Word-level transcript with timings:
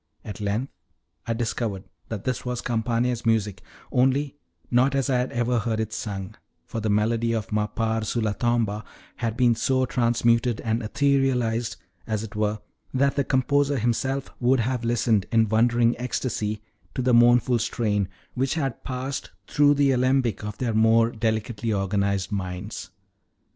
At 0.25 0.41
length 0.41 0.73
I 1.27 1.35
discovered 1.35 1.83
that 2.09 2.23
this 2.23 2.43
was 2.43 2.61
Campana's 2.61 3.23
music, 3.23 3.61
only 3.91 4.35
not 4.71 4.95
as 4.95 5.11
I 5.11 5.19
had 5.19 5.31
ever 5.31 5.59
heard 5.59 5.79
it 5.79 5.93
sung; 5.93 6.33
for 6.65 6.79
the 6.79 6.89
melody 6.89 7.33
of 7.33 7.49
M'appar 7.51 8.03
sulla 8.03 8.33
tomba 8.33 8.83
had 9.17 9.37
been 9.37 9.53
so 9.53 9.85
transmuted 9.85 10.59
and 10.61 10.81
etherealized, 10.81 11.75
as 12.07 12.23
it 12.23 12.35
were, 12.35 12.57
that 12.91 13.15
the 13.15 13.23
composer 13.23 13.77
himself 13.77 14.33
would 14.39 14.61
have 14.61 14.83
listened 14.83 15.27
in 15.31 15.47
wondering 15.47 15.95
ecstasy 15.99 16.63
to 16.95 17.03
the 17.03 17.13
mournful 17.13 17.59
strains, 17.59 18.07
which 18.33 18.55
had 18.55 18.83
passed 18.83 19.29
through 19.45 19.75
the 19.75 19.91
alembic 19.93 20.43
of 20.43 20.57
their 20.57 20.73
more 20.73 21.11
delicately 21.11 21.71
organized 21.71 22.31
minds. 22.31 22.89